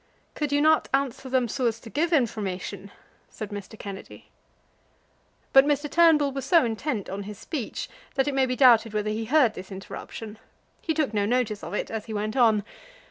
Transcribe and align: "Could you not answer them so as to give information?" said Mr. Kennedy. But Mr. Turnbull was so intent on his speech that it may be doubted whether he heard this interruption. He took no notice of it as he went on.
"Could 0.33 0.51
you 0.51 0.61
not 0.61 0.89
answer 0.95 1.29
them 1.29 1.47
so 1.47 1.67
as 1.67 1.79
to 1.81 1.89
give 1.91 2.11
information?" 2.11 2.89
said 3.29 3.51
Mr. 3.51 3.77
Kennedy. 3.77 4.29
But 5.53 5.63
Mr. 5.63 5.87
Turnbull 5.87 6.31
was 6.31 6.43
so 6.43 6.65
intent 6.65 7.07
on 7.07 7.21
his 7.21 7.37
speech 7.37 7.87
that 8.15 8.27
it 8.27 8.33
may 8.33 8.47
be 8.47 8.55
doubted 8.55 8.95
whether 8.95 9.11
he 9.11 9.25
heard 9.25 9.53
this 9.53 9.71
interruption. 9.71 10.39
He 10.81 10.95
took 10.95 11.13
no 11.13 11.27
notice 11.27 11.63
of 11.63 11.75
it 11.75 11.91
as 11.91 12.05
he 12.05 12.15
went 12.15 12.35
on. 12.35 12.63